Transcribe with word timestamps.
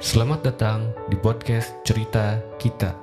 Selamat 0.00 0.40
datang 0.40 0.96
di 1.12 1.16
podcast 1.20 1.76
Cerita 1.84 2.40
Kita. 2.56 2.96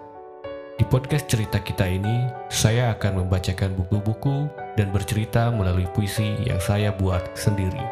Di 0.81 0.86
podcast 0.89 1.29
Cerita 1.29 1.62
Kita 1.62 1.85
ini, 1.85 2.26
saya 2.49 2.89
akan 2.97 3.21
membacakan 3.21 3.78
buku-buku 3.78 4.49
dan 4.73 4.89
bercerita 4.89 5.54
melalui 5.54 5.86
puisi 5.94 6.33
yang 6.41 6.58
saya 6.58 6.90
buat 6.90 7.22
sendiri. 7.37 7.86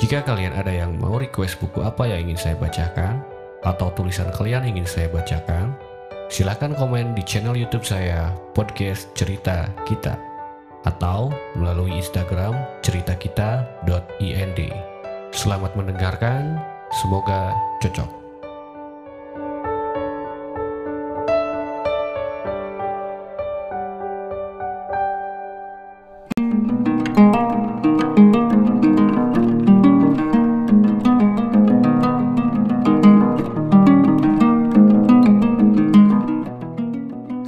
Jika 0.00 0.24
kalian 0.24 0.56
ada 0.56 0.72
yang 0.72 0.96
mau 0.96 1.20
request 1.20 1.60
buku 1.60 1.84
apa 1.84 2.08
yang 2.08 2.24
ingin 2.24 2.40
saya 2.40 2.56
bacakan, 2.56 3.20
atau 3.68 3.92
tulisan 3.92 4.32
kalian 4.32 4.72
ingin 4.72 4.88
saya 4.88 5.12
bacakan, 5.12 5.76
silakan 6.32 6.72
komen 6.72 7.12
di 7.12 7.20
channel 7.20 7.52
YouTube 7.52 7.84
saya, 7.84 8.32
Podcast 8.56 9.12
Cerita 9.12 9.68
Kita, 9.84 10.16
atau 10.88 11.28
melalui 11.60 12.00
Instagram 12.00 12.56
ceritakita.ind. 12.80 14.60
Selamat 15.36 15.76
mendengarkan, 15.76 16.71
semoga 17.02 17.50
cocok. 17.82 18.06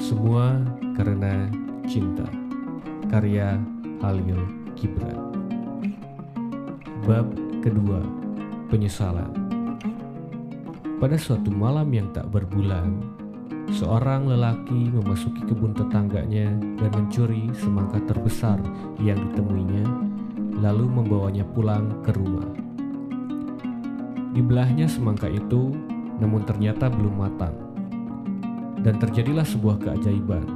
Semua 0.03 0.59
karena 0.99 1.47
cinta. 1.87 2.27
Karya 3.07 3.63
Halil 4.03 4.43
Gibran. 4.75 5.15
Bab 7.07 7.31
kedua, 7.63 8.03
penyesalan. 8.67 9.44
Pada 11.05 11.21
suatu 11.21 11.53
malam 11.53 11.93
yang 11.93 12.09
tak 12.17 12.33
berbulan, 12.33 12.89
seorang 13.77 14.25
lelaki 14.25 14.89
memasuki 14.89 15.45
kebun 15.45 15.77
tetangganya 15.77 16.49
dan 16.81 16.91
mencuri 16.97 17.53
semangka 17.61 18.01
terbesar 18.09 18.57
yang 18.97 19.21
ditemuinya, 19.21 19.85
lalu 20.65 20.89
membawanya 20.89 21.45
pulang 21.53 21.93
ke 22.01 22.09
rumah. 22.17 22.49
Dibelahnya 24.33 24.89
semangka 24.89 25.29
itu, 25.29 25.77
namun 26.25 26.41
ternyata 26.49 26.89
belum 26.89 27.21
matang. 27.21 27.53
Dan 28.81 28.97
terjadilah 28.97 29.45
sebuah 29.45 29.85
keajaiban. 29.85 30.49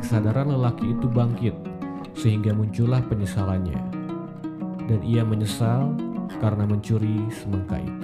Kesadaran 0.00 0.48
lelaki 0.48 0.96
itu 0.96 1.12
bangkit, 1.12 1.52
sehingga 2.16 2.56
muncullah 2.56 3.04
penyesalannya. 3.04 3.76
Dan 4.88 5.04
ia 5.04 5.20
menyesal 5.28 5.92
karena 6.40 6.64
mencuri 6.64 7.28
semangka 7.28 7.76
itu. 7.84 8.03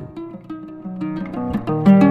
Thank 1.52 2.04
you. 2.04 2.09